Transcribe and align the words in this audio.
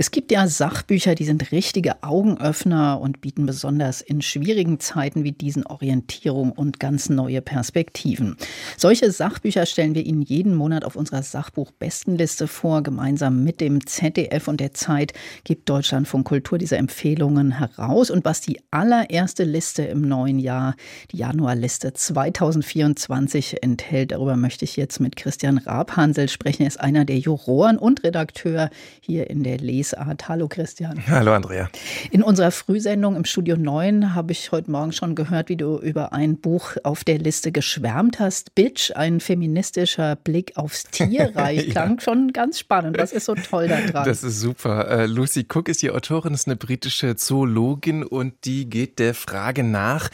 es 0.00 0.12
gibt 0.12 0.30
ja 0.30 0.46
Sachbücher, 0.46 1.16
die 1.16 1.24
sind 1.24 1.50
richtige 1.50 2.04
Augenöffner 2.04 3.00
und 3.00 3.20
bieten 3.20 3.46
besonders 3.46 4.00
in 4.00 4.22
schwierigen 4.22 4.78
Zeiten 4.78 5.24
wie 5.24 5.32
diesen 5.32 5.66
Orientierung 5.66 6.52
und 6.52 6.78
ganz 6.78 7.08
neue 7.08 7.42
Perspektiven. 7.42 8.36
Solche 8.76 9.10
Sachbücher 9.10 9.66
stellen 9.66 9.96
wir 9.96 10.06
Ihnen 10.06 10.22
jeden 10.22 10.54
Monat 10.54 10.84
auf 10.84 10.94
unserer 10.94 11.24
Sachbuch-Bestenliste 11.24 12.46
vor. 12.46 12.84
Gemeinsam 12.84 13.42
mit 13.42 13.60
dem 13.60 13.84
ZDF 13.88 14.46
und 14.46 14.60
der 14.60 14.72
Zeit 14.72 15.14
gibt 15.42 15.68
Deutschlandfunk 15.68 16.28
Kultur 16.28 16.58
diese 16.58 16.76
Empfehlungen 16.76 17.58
heraus. 17.58 18.12
Und 18.12 18.24
was 18.24 18.40
die 18.40 18.60
allererste 18.70 19.42
Liste 19.42 19.82
im 19.82 20.02
neuen 20.02 20.38
Jahr, 20.38 20.76
die 21.10 21.16
Januarliste 21.16 21.92
2024 21.92 23.64
enthält, 23.64 24.12
darüber 24.12 24.36
möchte 24.36 24.64
ich 24.64 24.76
jetzt 24.76 25.00
mit 25.00 25.16
Christian 25.16 25.58
Rabhansel 25.58 26.28
sprechen. 26.28 26.62
Er 26.62 26.68
ist 26.68 26.78
einer 26.78 27.04
der 27.04 27.18
Juroren 27.18 27.78
und 27.78 28.04
Redakteur 28.04 28.70
hier 29.00 29.28
in 29.28 29.42
der 29.42 29.58
Les 29.58 29.87
Lesart. 29.88 30.28
Hallo 30.28 30.48
Christian. 30.48 31.02
Hallo 31.08 31.32
Andrea. 31.32 31.70
In 32.10 32.22
unserer 32.22 32.50
Frühsendung 32.50 33.16
im 33.16 33.24
Studio 33.24 33.56
9 33.56 34.14
habe 34.14 34.32
ich 34.32 34.52
heute 34.52 34.70
Morgen 34.70 34.92
schon 34.92 35.14
gehört, 35.14 35.48
wie 35.48 35.56
du 35.56 35.78
über 35.78 36.12
ein 36.12 36.38
Buch 36.38 36.76
auf 36.82 37.04
der 37.04 37.18
Liste 37.18 37.52
geschwärmt 37.52 38.18
hast. 38.18 38.54
Bitch, 38.54 38.92
ein 38.94 39.20
feministischer 39.20 40.16
Blick 40.16 40.56
aufs 40.56 40.84
Tierreich. 40.90 41.70
Klang 41.70 41.96
ja. 41.96 42.00
schon 42.00 42.32
ganz 42.32 42.58
spannend. 42.58 42.98
Was 42.98 43.12
ist 43.12 43.26
so 43.26 43.34
toll 43.34 43.68
daran? 43.68 44.04
Das 44.04 44.22
ist 44.22 44.40
super. 44.40 44.88
Äh, 44.88 45.06
Lucy 45.06 45.46
Cook 45.48 45.68
ist 45.68 45.82
die 45.82 45.90
Autorin, 45.90 46.34
ist 46.34 46.46
eine 46.46 46.56
britische 46.56 47.16
Zoologin 47.16 48.02
und 48.02 48.34
die 48.44 48.68
geht 48.68 48.98
der 48.98 49.14
Frage 49.14 49.62
nach, 49.62 50.10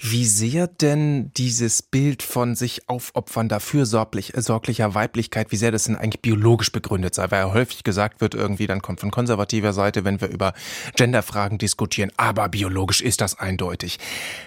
wie 0.00 0.24
sehr 0.24 0.66
denn 0.66 1.32
dieses 1.36 1.82
Bild 1.82 2.22
von 2.22 2.54
sich 2.54 2.88
aufopfernder, 2.88 3.60
fürsorglicher 3.60 4.94
Weiblichkeit, 4.94 5.52
wie 5.52 5.56
sehr 5.56 5.72
das 5.72 5.84
denn 5.84 5.96
eigentlich 5.96 6.22
biologisch 6.22 6.72
begründet 6.72 7.14
sei, 7.14 7.30
weil 7.30 7.40
ja 7.40 7.52
häufig 7.52 7.84
gesagt 7.84 8.20
wird, 8.20 8.34
irgendwie 8.34 8.66
dann 8.66 8.82
kommt 8.82 9.00
von 9.00 9.05
konservativer 9.10 9.72
Seite, 9.72 10.04
wenn 10.04 10.20
wir 10.20 10.28
über 10.28 10.54
Genderfragen 10.96 11.58
diskutieren. 11.58 12.10
Aber 12.16 12.48
biologisch 12.48 13.00
ist 13.00 13.20
das 13.20 13.38
eindeutig. 13.38 13.98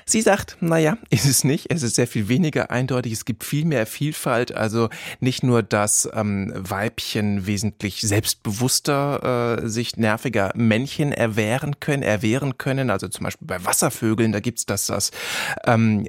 Sie 0.06 0.22
sagt, 0.22 0.58
naja, 0.60 0.98
ist 1.10 1.26
es 1.26 1.44
nicht. 1.44 1.68
Es 1.70 1.84
ist 1.84 1.96
sehr 1.96 2.08
viel 2.08 2.28
weniger 2.28 2.72
eindeutig. 2.72 3.14
Es 3.14 3.26
gibt 3.26 3.44
viel 3.44 3.66
mehr 3.66 3.86
Vielfalt. 3.86 4.54
Also 4.54 4.90
nicht 5.20 5.44
nur, 5.44 5.64
dass 5.64 6.10
ähm, 6.14 6.52
Weibchen 6.56 7.46
wesentlich 7.46 8.02
selbstbewusster 8.02 9.60
äh, 9.64 9.68
sich 9.68 9.98
nerviger 9.98 10.52
Männchen 10.56 11.12
erwehren 11.12 11.80
können, 11.80 12.04
erwehren 12.04 12.58
können. 12.58 12.90
Also 12.90 13.08
zum 13.08 13.23
Beispiel 13.23 13.48
bei 13.48 13.64
Wasservögeln, 13.66 14.32
da 14.32 14.40
gibt's 14.40 14.66
das, 14.66 14.88
dass 14.88 15.12
ähm, 15.66 16.06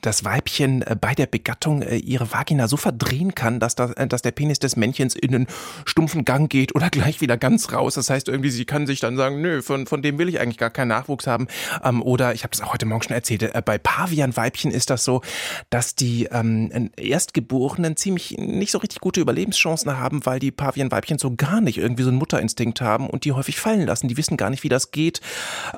das 0.00 0.24
Weibchen 0.24 0.82
äh, 0.82 0.96
bei 1.00 1.14
der 1.14 1.26
Begattung 1.26 1.82
äh, 1.82 1.96
ihre 1.96 2.32
Vagina 2.32 2.68
so 2.68 2.76
verdrehen 2.76 3.34
kann, 3.34 3.60
dass, 3.60 3.74
das, 3.74 3.92
äh, 3.92 4.06
dass 4.06 4.22
der 4.22 4.32
Penis 4.32 4.58
des 4.58 4.76
Männchens 4.76 5.14
in 5.14 5.34
einen 5.34 5.46
stumpfen 5.84 6.24
Gang 6.24 6.50
geht 6.50 6.74
oder 6.74 6.90
gleich 6.90 7.20
wieder 7.20 7.36
ganz 7.36 7.72
raus 7.72 7.87
das 7.94 8.10
heißt 8.10 8.28
irgendwie, 8.28 8.50
sie 8.50 8.64
kann 8.64 8.86
sich 8.86 9.00
dann 9.00 9.16
sagen, 9.16 9.40
nö, 9.40 9.62
von, 9.62 9.86
von 9.86 10.02
dem 10.02 10.18
will 10.18 10.28
ich 10.28 10.40
eigentlich 10.40 10.58
gar 10.58 10.70
keinen 10.70 10.88
Nachwuchs 10.88 11.26
haben. 11.26 11.48
Ähm, 11.84 12.02
oder 12.02 12.34
ich 12.34 12.44
habe 12.44 12.50
das 12.50 12.60
auch 12.62 12.72
heute 12.72 12.86
Morgen 12.86 13.02
schon 13.02 13.14
erzählt, 13.14 13.42
äh, 13.42 13.62
bei 13.64 13.78
Pavianweibchen 13.78 14.70
ist 14.70 14.90
das 14.90 15.04
so, 15.04 15.22
dass 15.70 15.94
die 15.94 16.28
ähm, 16.30 16.90
Erstgeborenen 16.96 17.96
ziemlich 17.96 18.36
nicht 18.38 18.70
so 18.70 18.78
richtig 18.78 19.00
gute 19.00 19.20
Überlebenschancen 19.20 19.98
haben, 19.98 20.24
weil 20.26 20.38
die 20.38 20.50
Pavianweibchen 20.50 21.18
so 21.18 21.34
gar 21.34 21.60
nicht 21.60 21.78
irgendwie 21.78 22.02
so 22.02 22.10
einen 22.10 22.18
Mutterinstinkt 22.18 22.80
haben 22.80 23.08
und 23.08 23.24
die 23.24 23.32
häufig 23.32 23.58
fallen 23.58 23.86
lassen. 23.86 24.08
Die 24.08 24.16
wissen 24.16 24.36
gar 24.36 24.50
nicht, 24.50 24.62
wie 24.62 24.68
das 24.68 24.90
geht. 24.90 25.20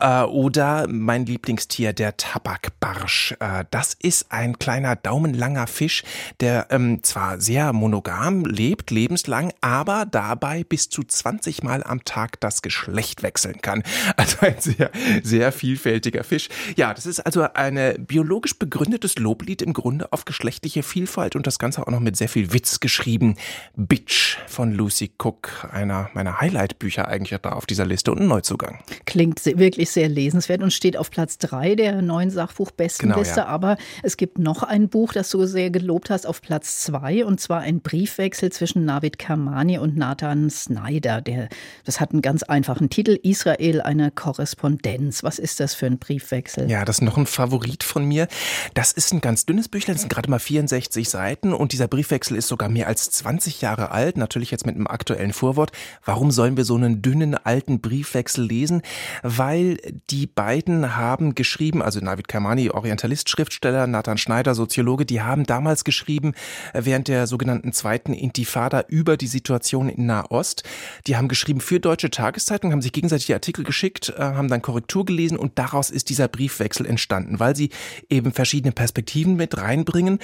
Äh, 0.01 0.23
oder 0.23 0.87
mein 0.89 1.27
Lieblingstier, 1.27 1.93
der 1.93 2.17
Tabakbarsch. 2.17 3.37
Äh, 3.41 3.65
das 3.71 3.95
ist 3.95 4.33
ein 4.33 4.59
kleiner 4.59 4.97
daumenlanger 4.97 5.67
Fisch, 5.67 6.03
der 6.41 6.69
ähm, 6.71 7.03
zwar 7.03 7.41
sehr 7.41 7.73
monogam 7.73 8.45
lebt, 8.45 8.91
lebenslang, 8.91 9.53
aber 9.61 10.07
dabei 10.07 10.65
bis 10.65 10.89
zu 10.89 11.03
20 11.03 11.63
Mal 11.63 11.83
am 11.83 12.00
Tag 12.05 12.41
das 12.41 12.63
Geschlecht 12.63 13.23
wechseln 13.23 13.61
kann. 13.61 13.83
Also 14.17 14.39
ein 14.41 14.57
sehr, 14.59 14.91
sehr 15.23 15.53
vielfältiger 15.53 16.25
Fisch. 16.25 16.49
Ja, 16.77 16.95
das 16.95 17.07
ist 17.07 17.21
also 17.21 17.47
ein 17.55 18.07
biologisch 18.07 18.59
begründetes 18.59 19.19
Loblied 19.19 19.63
im 19.63 19.73
Grunde 19.73 20.13
auf 20.13 20.25
geschlechtliche 20.25 20.83
Vielfalt 20.83 21.37
und 21.37 21.47
das 21.47 21.59
Ganze 21.59 21.83
auch 21.83 21.91
noch 21.91 22.01
mit 22.01 22.17
sehr 22.17 22.29
viel 22.29 22.53
Witz 22.53 22.81
geschrieben. 22.81 23.37
Bitch 23.77 24.39
von 24.47 24.73
Lucy 24.73 25.13
Cook, 25.19 25.69
einer 25.73 26.11
meiner 26.15 26.41
Highlight-Bücher 26.41 27.09
eigentlich 27.09 27.39
da 27.41 27.53
auf 27.53 27.67
dieser 27.67 27.87
Liste 27.87 28.11
und 28.13 28.21
ein 28.21 28.27
Neuzugang. 28.29 28.79
Klingt 29.07 29.45
wirklich 29.45 29.91
sehr 29.91 30.09
lesenswert 30.09 30.63
und 30.63 30.73
steht 30.73 30.97
auf 30.97 31.11
Platz 31.11 31.39
drei 31.39 31.75
der 31.75 32.03
neuen 32.03 32.31
Sachbuch-Bestenliste. 32.31 33.35
Genau, 33.35 33.47
ja. 33.47 33.47
Aber 33.47 33.77
es 34.03 34.17
gibt 34.17 34.39
noch 34.39 34.63
ein 34.63 34.89
Buch, 34.89 35.13
das 35.13 35.31
du 35.31 35.47
sehr 35.47 35.71
gelobt 35.71 36.11
hast, 36.11 36.27
auf 36.27 36.43
Platz 36.43 36.81
zwei 36.81 37.25
und 37.25 37.41
zwar 37.41 37.61
ein 37.61 37.81
Briefwechsel 37.81 38.53
zwischen 38.53 38.85
Navid 38.85 39.19
Kermani 39.19 39.79
und 39.79 39.97
Nathan 39.97 40.51
Snyder. 40.51 41.21
Der, 41.21 41.49
das 41.91 41.99
hat 41.99 42.13
einen 42.13 42.23
ganz 42.23 42.45
einfachen 42.45 42.89
Titel. 42.89 43.19
Israel, 43.25 43.81
eine 43.81 44.13
Korrespondenz. 44.13 45.25
Was 45.25 45.41
ist 45.41 45.59
das 45.59 45.75
für 45.75 45.87
ein 45.87 45.99
Briefwechsel? 45.99 46.71
Ja, 46.71 46.85
das 46.85 46.99
ist 46.99 47.03
noch 47.03 47.17
ein 47.17 47.27
Favorit 47.27 47.83
von 47.83 48.05
mir. 48.05 48.29
Das 48.75 48.93
ist 48.93 49.13
ein 49.13 49.21
ganz 49.21 49.45
dünnes 49.45 49.67
Büchlein, 49.67 49.97
das 49.97 50.03
sind 50.03 50.09
gerade 50.09 50.31
mal 50.31 50.39
64 50.39 51.09
Seiten 51.09 51.53
und 51.53 51.73
dieser 51.73 51.89
Briefwechsel 51.89 52.37
ist 52.37 52.47
sogar 52.47 52.69
mehr 52.69 52.87
als 52.87 53.11
20 53.11 53.61
Jahre 53.61 53.91
alt, 53.91 54.19
natürlich 54.19 54.53
jetzt 54.53 54.67
mit 54.67 54.77
einem 54.77 54.87
aktuellen 54.87 55.33
Vorwort. 55.33 55.73
Warum 56.05 56.31
sollen 56.31 56.57
wir 56.57 56.65
so 56.65 56.77
einen 56.77 57.03
dünnen 57.03 57.35
alten 57.35 57.81
Briefwechsel 57.81 58.45
lesen? 58.45 58.83
Weil 59.25 59.79
die 60.11 60.29
beiden 60.29 60.97
haben 60.97 61.35
geschrieben, 61.35 61.83
also 61.83 61.99
Navid 61.99 62.29
Kermani, 62.29 62.71
Orientalist, 62.71 63.29
Schriftsteller, 63.29 63.89
Nathan 63.89 64.17
Schneider, 64.17 64.55
Soziologe, 64.55 65.07
die 65.07 65.23
haben 65.23 65.43
damals 65.43 65.83
geschrieben, 65.83 66.35
äh, 66.73 66.83
während 66.85 67.09
der 67.09 67.27
sogenannten 67.27 67.73
zweiten 67.73 68.13
Intifada 68.13 68.85
über 68.87 69.17
die 69.17 69.27
Situation 69.27 69.89
in 69.89 70.07
Nahost. 70.07 70.63
Die 71.09 71.17
haben 71.17 71.27
geschrieben 71.27 71.61
für 71.61 71.80
deutsche 71.81 72.11
Tageszeitungen, 72.11 72.73
haben 72.73 72.83
sich 72.83 72.93
gegenseitig 72.93 73.27
die 73.27 73.35
Artikel 73.35 73.65
geschickt, 73.65 74.13
äh, 74.17 74.21
haben 74.21 74.49
dann 74.49 74.63
Korrektur 74.63 75.05
gelesen 75.05 75.39
und 75.39 75.59
daraus 75.59 75.91
ist 75.91 76.11
dieser 76.11 76.29
Briefwechsel 76.29 76.87
entstanden, 76.87 77.41
weil 77.41 77.57
sie 77.57 77.71
eben 78.09 78.33
verschiedene 78.33 78.73
Perspektiven 78.73 79.37
mit 79.37 79.57
reinbringen 79.57 80.19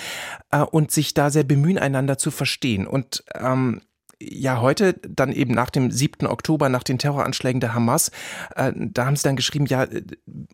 äh, 0.51 0.61
und 0.61 0.91
sich 0.91 1.15
da 1.15 1.31
sehr 1.31 1.45
bemühen, 1.45 1.79
einander 1.79 2.19
zu 2.19 2.31
verstehen. 2.31 2.87
Und 2.87 3.25
ähm, 3.35 3.81
ja 4.21 4.61
heute 4.61 4.95
dann 4.95 5.33
eben 5.33 5.53
nach 5.53 5.71
dem 5.71 5.91
7. 5.91 6.27
Oktober, 6.27 6.69
nach 6.69 6.83
den 6.83 6.99
Terroranschlägen 6.99 7.61
der 7.61 7.75
Hamas, 7.75 8.11
äh, 8.55 8.73
da 8.75 9.07
haben 9.07 9.17
sie 9.17 9.25
dann 9.25 9.37
geschrieben, 9.37 9.67
ja, 9.67 9.85
äh, 9.85 10.03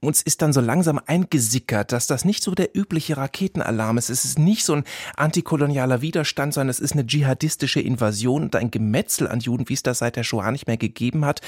uns 0.01 0.23
ist 0.23 0.43
dann 0.43 0.53
so 0.53 0.61
langsam 0.61 1.01
eingesickert, 1.07 1.93
dass 1.93 2.07
das 2.07 2.25
nicht 2.25 2.43
so 2.43 2.53
der 2.53 2.77
übliche 2.77 3.17
Raketenalarm 3.17 3.99
ist. 3.99 4.11
Es 4.11 4.25
ist 4.25 4.39
nicht 4.39 4.65
so 4.65 4.75
ein 4.75 4.85
antikolonialer 5.17 6.03
Widerstand, 6.03 6.55
sondern 6.55 6.71
es 6.71 6.81
ist 6.81 6.93
eine 6.93 7.07
dschihadistische 7.07 7.81
Invasion 7.81 8.43
und 8.43 8.57
ein 8.57 8.71
Gemetzel 8.71 9.29
an 9.29 9.41
Juden, 9.41 9.69
wie 9.69 9.75
es 9.75 9.83
das 9.83 9.99
seit 9.99 10.17
der 10.17 10.25
Shoah 10.25 10.51
nicht 10.51 10.67
mehr 10.67 10.77
gegeben 10.77 11.25
hat. 11.25 11.41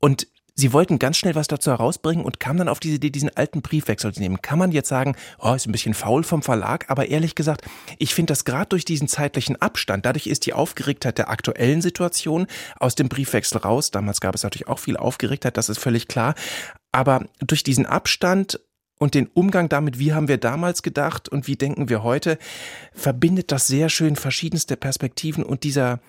Und 0.00 0.28
Sie 0.60 0.72
wollten 0.72 0.98
ganz 0.98 1.16
schnell 1.16 1.36
was 1.36 1.46
dazu 1.46 1.70
herausbringen 1.70 2.24
und 2.24 2.40
kamen 2.40 2.58
dann 2.58 2.68
auf 2.68 2.80
diese 2.80 2.96
Idee, 2.96 3.10
diesen 3.10 3.34
alten 3.36 3.62
Briefwechsel 3.62 4.12
zu 4.12 4.18
nehmen. 4.18 4.42
Kann 4.42 4.58
man 4.58 4.72
jetzt 4.72 4.88
sagen, 4.88 5.14
oh, 5.38 5.54
ist 5.54 5.68
ein 5.68 5.72
bisschen 5.72 5.94
faul 5.94 6.24
vom 6.24 6.42
Verlag, 6.42 6.86
aber 6.90 7.06
ehrlich 7.06 7.36
gesagt, 7.36 7.62
ich 7.98 8.12
finde 8.12 8.32
das 8.32 8.44
gerade 8.44 8.70
durch 8.70 8.84
diesen 8.84 9.06
zeitlichen 9.06 9.54
Abstand, 9.62 10.04
dadurch 10.04 10.26
ist 10.26 10.46
die 10.46 10.54
Aufgeregtheit 10.54 11.16
der 11.16 11.30
aktuellen 11.30 11.80
Situation 11.80 12.48
aus 12.80 12.96
dem 12.96 13.08
Briefwechsel 13.08 13.58
raus. 13.58 13.92
Damals 13.92 14.20
gab 14.20 14.34
es 14.34 14.42
natürlich 14.42 14.66
auch 14.66 14.80
viel 14.80 14.96
Aufgeregtheit, 14.96 15.56
das 15.56 15.68
ist 15.68 15.78
völlig 15.78 16.08
klar. 16.08 16.34
Aber 16.90 17.24
durch 17.38 17.62
diesen 17.62 17.86
Abstand 17.86 18.58
und 18.98 19.14
den 19.14 19.28
Umgang 19.28 19.68
damit, 19.68 20.00
wie 20.00 20.12
haben 20.12 20.26
wir 20.26 20.38
damals 20.38 20.82
gedacht 20.82 21.28
und 21.28 21.46
wie 21.46 21.54
denken 21.54 21.88
wir 21.88 22.02
heute, 22.02 22.36
verbindet 22.92 23.52
das 23.52 23.68
sehr 23.68 23.88
schön 23.90 24.16
verschiedenste 24.16 24.76
Perspektiven 24.76 25.44
und 25.44 25.62
dieser 25.62 26.00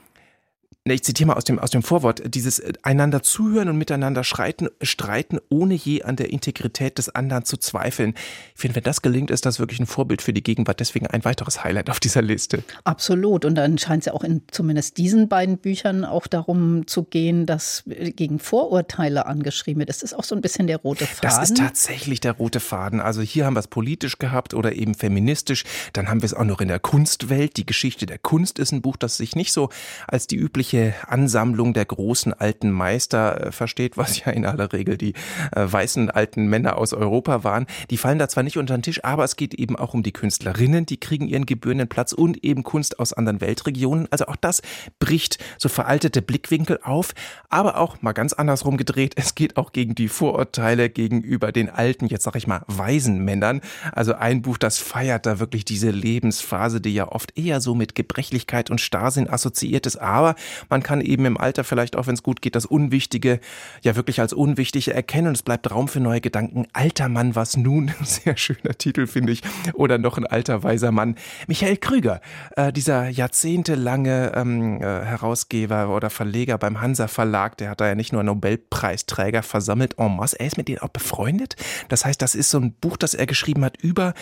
ich 0.94 1.04
zitiere 1.04 1.28
mal 1.28 1.34
aus 1.36 1.44
dem, 1.44 1.60
aus 1.60 1.72
dem 1.72 1.84
Vorwort, 1.84 2.22
dieses 2.26 2.60
äh, 2.60 2.74
einander 2.84 3.22
zuhören 3.22 3.70
und 3.70 3.78
miteinander 3.78 4.24
streiten, 4.24 4.70
streiten, 4.82 5.40
ohne 5.50 5.74
je 5.76 6.04
an 6.04 6.16
der 6.16 6.32
Integrität 6.32 6.98
des 6.98 7.10
anderen 7.10 7.46
zu 7.46 7.58
zweifeln. 7.58 8.14
Ich 8.56 8.62
finde, 8.62 8.76
wenn 8.76 8.84
das 8.84 9.02
gelingt, 9.02 9.32
ist 9.32 9.46
das 9.46 9.60
wirklich 9.60 9.80
ein 9.80 9.86
Vorbild 9.86 10.22
für 10.22 10.34
die 10.34 10.44
Gegenwart. 10.44 10.80
Deswegen 10.80 11.08
ein 11.08 11.26
weiteres 11.26 11.64
Highlight 11.64 11.90
auf 11.90 12.00
dieser 12.00 12.22
Liste. 12.22 12.64
Absolut. 12.84 13.46
Und 13.46 13.56
dann 13.56 13.78
scheint 13.78 14.02
es 14.02 14.06
ja 14.08 14.14
auch 14.14 14.24
in 14.24 14.42
zumindest 14.52 14.98
diesen 14.98 15.28
beiden 15.28 15.58
Büchern 15.58 16.06
auch 16.06 16.28
darum 16.28 16.88
zu 16.88 17.04
gehen, 17.04 17.46
dass 17.46 17.84
gegen 17.86 18.40
Vorurteile 18.40 19.26
angeschrieben 19.26 19.80
wird. 19.80 19.90
Das 19.90 20.04
ist 20.04 20.14
auch 20.14 20.24
so 20.24 20.36
ein 20.36 20.42
bisschen 20.42 20.68
der 20.68 20.78
rote 20.78 21.06
Faden. 21.06 21.20
Das 21.22 21.50
ist 21.50 21.58
tatsächlich 21.58 22.20
der 22.20 22.34
rote 22.34 22.60
Faden. 22.60 23.00
Also 23.00 23.22
hier 23.22 23.46
haben 23.46 23.56
wir 23.56 23.60
es 23.60 23.68
politisch 23.68 24.18
gehabt 24.18 24.54
oder 24.54 24.74
eben 24.74 24.96
feministisch. 24.96 25.64
Dann 25.94 26.10
haben 26.10 26.22
wir 26.22 26.26
es 26.26 26.34
auch 26.34 26.46
noch 26.46 26.62
in 26.62 26.68
der 26.68 26.80
Kunstwelt. 26.80 27.58
Die 27.58 27.66
Geschichte 27.66 28.06
der 28.06 28.18
Kunst 28.18 28.60
ist 28.60 28.72
ein 28.72 28.82
Buch, 28.82 28.98
das 28.98 29.18
sich 29.18 29.36
nicht 29.36 29.52
so 29.52 29.70
als 30.08 30.28
die 30.28 30.36
übliche 30.36 30.79
wirkliche 30.80 31.08
Ansammlung 31.08 31.74
der 31.74 31.86
großen 31.86 32.34
alten 32.34 32.72
Meister 32.72 33.48
äh, 33.48 33.52
versteht, 33.52 33.98
was 33.98 34.24
ja 34.24 34.32
in 34.32 34.46
aller 34.46 34.72
Regel 34.74 34.98
die 34.98 35.14
äh, 35.56 35.66
weißen 35.66 36.10
alten 36.10 36.48
Männer 36.48 36.78
aus 36.78 36.94
Europa 36.94 37.44
waren. 37.44 37.66
Die 37.90 37.98
fallen 37.98 38.20
da 38.20 38.30
zwar 38.30 38.44
nicht 38.44 38.58
unter 38.58 38.78
den 38.78 38.82
Tisch, 38.82 39.04
aber 39.04 39.24
es 39.24 39.36
geht 39.36 39.54
eben 39.54 39.76
auch 39.76 39.94
um 39.94 40.04
die 40.04 40.12
Künstlerinnen, 40.12 40.86
die 40.86 40.98
kriegen 40.98 41.28
ihren 41.28 41.46
gebührenden 41.46 41.88
Platz 41.88 42.14
und 42.14 42.44
eben 42.44 42.64
Kunst 42.64 43.00
aus 43.00 43.14
anderen 43.14 43.42
Weltregionen. 43.42 44.08
Also 44.12 44.28
auch 44.28 44.36
das 44.36 44.62
bricht 45.00 45.38
so 45.58 45.70
veraltete 45.70 46.22
Blickwinkel 46.22 46.80
auf, 46.84 47.14
aber 47.50 47.78
auch 47.78 48.02
mal 48.02 48.14
ganz 48.14 48.34
andersrum 48.34 48.78
gedreht. 48.78 49.14
Es 49.16 49.36
geht 49.36 49.58
auch 49.58 49.72
gegen 49.72 49.96
die 49.96 50.08
Vorurteile 50.08 50.90
gegenüber 50.90 51.52
den 51.52 51.70
alten, 51.70 52.08
jetzt 52.08 52.24
sag 52.24 52.36
ich 52.36 52.48
mal, 52.48 52.62
weisen 52.68 53.24
Männern. 53.24 53.62
Also 53.92 54.14
ein 54.14 54.42
Buch, 54.42 54.58
das 54.58 54.78
feiert 54.78 55.26
da 55.26 55.40
wirklich 55.40 55.66
diese 55.66 55.90
Lebensphase, 55.90 56.82
die 56.82 56.94
ja 56.94 57.12
oft 57.12 57.38
eher 57.38 57.62
so 57.62 57.76
mit 57.76 57.96
Gebrechlichkeit 57.96 58.70
und 58.70 58.82
Starrsinn 58.82 59.30
assoziiert 59.30 59.86
ist. 59.86 59.98
Aber 59.98 60.36
man 60.70 60.84
kann 60.84 61.02
eben 61.02 61.26
im 61.26 61.38
Alter 61.38 61.64
vielleicht 61.64 61.96
auch, 61.96 62.08
wenn 62.08 62.14
es 62.14 62.24
gut 62.24 62.42
geht, 62.42 62.56
das 62.56 62.66
Unwichtige 62.66 63.40
ja 63.82 63.96
wirklich 63.96 64.20
als 64.22 64.34
Unwichtige 64.34 64.94
erkennen 64.94 65.28
und 65.28 65.36
es 65.36 65.44
bleibt 65.44 65.70
Raum 65.72 65.88
für 65.88 66.00
neue 66.00 66.22
Gedanken. 66.22 66.68
Alter 66.74 67.10
Mann, 67.10 67.36
was 67.36 67.58
nun? 67.58 67.92
Sehr 68.04 68.38
schöner 68.38 68.78
Titel, 68.78 69.08
finde 69.08 69.34
ich. 69.34 69.42
Oder 69.74 69.98
noch 69.98 70.18
ein 70.18 70.26
alter, 70.26 70.64
weiser 70.64 70.92
Mann. 70.92 71.16
Michael 71.48 71.78
Krüger, 71.78 72.22
äh, 72.56 72.72
dieser 72.72 73.10
jahrzehntelange 73.10 74.32
ähm, 74.36 74.82
äh, 74.82 74.86
Herausgeber 74.86 75.96
oder 75.96 76.10
Verleger 76.10 76.58
beim 76.58 76.82
Hansa 76.82 77.08
Verlag, 77.08 77.58
der 77.58 77.72
hat 77.72 77.82
da 77.82 77.88
ja 77.88 77.96
nicht 77.96 78.14
nur 78.14 78.24
Nobelpreisträger 78.24 79.44
versammelt 79.44 79.98
en 79.98 80.16
masse, 80.16 80.40
er 80.40 80.48
ist 80.48 80.58
mit 80.58 80.68
denen 80.68 80.80
auch 80.80 80.90
befreundet. 80.90 81.56
Das 81.88 82.06
heißt, 82.06 82.22
das 82.22 82.36
ist 82.36 82.50
so 82.50 82.60
ein 82.60 82.74
Buch, 82.74 82.98
das 82.98 83.14
er 83.14 83.26
geschrieben 83.26 83.66
hat 83.66 83.78
über 83.82 84.14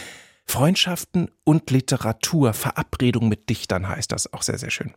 Freundschaften 0.46 1.30
und 1.44 1.70
Literatur, 1.72 2.54
Verabredung 2.54 3.28
mit 3.28 3.50
Dichtern 3.50 3.88
heißt 3.88 4.12
das 4.12 4.32
auch 4.34 4.42
sehr, 4.42 4.58
sehr 4.58 4.72
schön. 4.72 4.94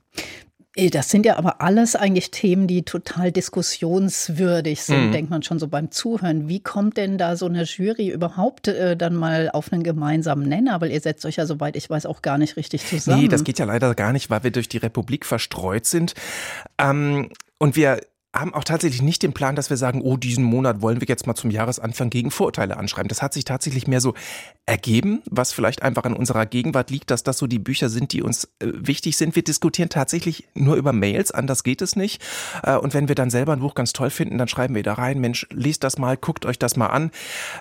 Das 0.88 1.10
sind 1.10 1.26
ja 1.26 1.36
aber 1.36 1.60
alles 1.60 1.96
eigentlich 1.96 2.30
Themen, 2.30 2.66
die 2.66 2.82
total 2.82 3.32
diskussionswürdig 3.32 4.82
sind, 4.82 5.08
mhm. 5.08 5.12
denkt 5.12 5.30
man 5.30 5.42
schon 5.42 5.58
so 5.58 5.68
beim 5.68 5.90
Zuhören. 5.90 6.48
Wie 6.48 6.60
kommt 6.60 6.96
denn 6.96 7.18
da 7.18 7.36
so 7.36 7.46
eine 7.46 7.64
Jury 7.64 8.08
überhaupt 8.08 8.68
äh, 8.68 8.96
dann 8.96 9.14
mal 9.14 9.50
auf 9.50 9.72
einen 9.72 9.82
gemeinsamen 9.82 10.48
Nenner? 10.48 10.80
Weil 10.80 10.92
ihr 10.92 11.00
setzt 11.00 11.26
euch 11.26 11.36
ja, 11.36 11.46
soweit 11.46 11.76
ich 11.76 11.90
weiß, 11.90 12.06
auch 12.06 12.22
gar 12.22 12.38
nicht 12.38 12.56
richtig 12.56 12.86
zusammen. 12.86 13.22
Nee, 13.22 13.28
das 13.28 13.44
geht 13.44 13.58
ja 13.58 13.66
leider 13.66 13.94
gar 13.94 14.12
nicht, 14.12 14.30
weil 14.30 14.44
wir 14.44 14.50
durch 14.50 14.68
die 14.68 14.78
Republik 14.78 15.26
verstreut 15.26 15.84
sind. 15.84 16.14
Ähm, 16.78 17.30
und 17.58 17.76
wir 17.76 18.00
haben 18.34 18.54
auch 18.54 18.62
tatsächlich 18.62 19.02
nicht 19.02 19.24
den 19.24 19.32
Plan, 19.32 19.56
dass 19.56 19.70
wir 19.70 19.76
sagen, 19.76 20.02
oh, 20.02 20.16
diesen 20.16 20.44
Monat 20.44 20.82
wollen 20.82 21.00
wir 21.00 21.08
jetzt 21.08 21.26
mal 21.26 21.34
zum 21.34 21.50
Jahresanfang 21.50 22.10
gegen 22.10 22.30
Vorurteile 22.30 22.76
anschreiben. 22.76 23.08
Das 23.08 23.22
hat 23.22 23.34
sich 23.34 23.44
tatsächlich 23.44 23.88
mehr 23.88 24.00
so 24.00 24.14
ergeben, 24.66 25.22
was 25.28 25.52
vielleicht 25.52 25.82
einfach 25.82 26.04
an 26.04 26.14
unserer 26.14 26.46
Gegenwart 26.46 26.90
liegt, 26.90 27.10
dass 27.10 27.24
das 27.24 27.38
so 27.38 27.48
die 27.48 27.58
Bücher 27.58 27.88
sind, 27.88 28.12
die 28.12 28.22
uns 28.22 28.44
äh, 28.60 28.68
wichtig 28.72 29.16
sind. 29.16 29.34
Wir 29.34 29.42
diskutieren 29.42 29.88
tatsächlich 29.88 30.48
nur 30.54 30.76
über 30.76 30.92
Mails, 30.92 31.32
anders 31.32 31.64
geht 31.64 31.82
es 31.82 31.96
nicht. 31.96 32.22
Äh, 32.62 32.76
und 32.76 32.94
wenn 32.94 33.08
wir 33.08 33.16
dann 33.16 33.30
selber 33.30 33.52
ein 33.52 33.60
Buch 33.60 33.74
ganz 33.74 33.92
toll 33.92 34.10
finden, 34.10 34.38
dann 34.38 34.46
schreiben 34.46 34.76
wir 34.76 34.84
da 34.84 34.94
rein, 34.94 35.18
Mensch, 35.18 35.48
lest 35.50 35.82
das 35.82 35.98
mal, 35.98 36.16
guckt 36.16 36.46
euch 36.46 36.58
das 36.58 36.76
mal 36.76 36.86
an, 36.86 37.10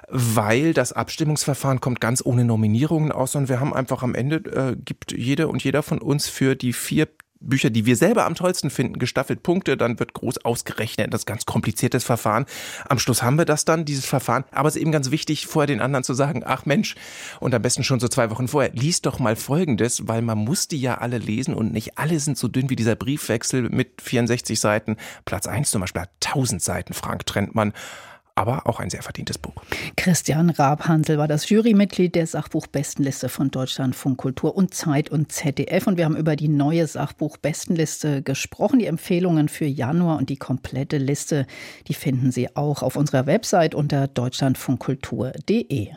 weil 0.08 0.76
das 0.76 0.94
Abstimmungsverfahren 0.94 1.82
kommt 1.82 2.00
ganz 2.00 2.22
ohne 2.24 2.46
Nominierungen 2.46 3.12
aus 3.12 3.34
und 3.34 3.50
wir 3.50 3.60
haben 3.60 3.74
einfach 3.74 4.04
am 4.04 4.14
Ende, 4.14 4.36
äh, 4.36 4.76
gibt 4.76 5.14
jede 5.14 5.48
und 5.48 5.64
jeder 5.64 5.82
von 5.82 5.98
uns 5.98 6.28
für 6.28 6.56
die 6.56 6.74
vier 6.74 7.08
Bücher, 7.42 7.70
die 7.70 7.86
wir 7.86 7.96
selber 7.96 8.26
am 8.26 8.36
tollsten 8.36 8.70
finden, 8.70 9.00
gestaffelt 9.00 9.44
Punkte, 9.44 9.78
dann 9.78 10.00
wird 10.00 10.14
groß 10.14 10.44
ausgerechnet, 10.44 11.14
das 11.14 11.22
ist 11.22 11.26
ganz 11.26 11.46
kompliziertes 11.46 12.04
Verfahren. 12.04 12.46
Am 12.88 13.00
Schluss 13.00 13.24
haben 13.24 13.38
wir 13.38 13.46
das 13.46 13.66
dann, 13.66 13.86
dieses 13.86 14.06
Verfahren, 14.06 14.44
aber 14.52 14.68
es 14.68 14.76
ist 14.76 14.82
eben 14.82 14.92
ganz 14.92 15.10
wichtig, 15.12 15.48
vorher 15.48 15.68
den 15.68 15.82
anderen 15.82 16.04
zu 16.04 16.14
sagen, 16.14 16.44
ach 16.46 16.66
Mensch, 16.66 16.96
und 17.40 17.54
am 17.56 17.62
besten 17.62 17.84
schon 17.84 18.00
so 18.00 18.08
zwei 18.08 18.30
Wochen 18.30 18.48
vorher, 18.48 18.72
lies 18.74 19.02
doch 19.02 19.20
mal 19.20 19.36
Folgendes, 19.36 20.08
weil 20.08 20.22
man 20.22 20.38
muss 20.38 20.68
die 20.68 20.82
ja 20.82 20.98
alle 20.98 21.18
lesen 21.18 21.54
und 21.54 21.72
nicht 21.72 21.98
alle 21.98 22.20
sind 22.20 22.38
so 22.38 22.48
dünn 22.48 22.70
wie 22.70 22.76
dieser 22.76 22.96
Briefwechsel 22.96 23.70
mit 23.70 24.02
64 24.02 24.60
Seiten. 24.60 24.98
Platz 25.26 25.48
1 25.48 25.72
zum 25.72 25.82
Beispiel 25.82 26.02
hat 26.02 26.12
1000 26.26 26.62
Seiten, 26.62 26.94
Frank 26.94 27.26
Trentmann 27.26 27.74
aber 28.40 28.66
auch 28.68 28.80
ein 28.80 28.90
sehr 28.90 29.04
verdientes 29.04 29.38
Buch. 29.38 29.54
Christian 29.98 30.50
Rabhansel 30.50 31.18
war 31.18 31.28
das 31.28 31.50
Jurymitglied 31.50 32.16
der 32.16 32.26
Sachbuchbestenliste 32.26 33.28
von 33.28 33.52
Deutschlandfunk 33.52 34.18
Kultur 34.18 34.56
und 34.56 34.74
Zeit 34.74 35.10
und 35.10 35.32
ZDF 35.32 35.88
und 35.88 35.98
wir 35.98 36.06
haben 36.06 36.16
über 36.16 36.36
die 36.36 36.48
neue 36.48 36.88
Sachbuchbestenliste 36.88 38.22
gesprochen. 38.24 38.80
Die 38.80 38.86
Empfehlungen 38.86 39.50
für 39.50 39.66
Januar 39.66 40.18
und 40.18 40.30
die 40.30 40.38
komplette 40.38 40.98
Liste, 40.98 41.46
die 41.88 41.94
finden 41.94 42.32
Sie 42.32 42.56
auch 42.56 42.82
auf 42.82 42.96
unserer 42.96 43.26
Website 43.26 43.76
unter 43.76 44.08
deutschlandfunkkultur.de. 44.08 45.90